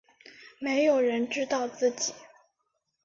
[0.57, 2.11] 没有人知道自己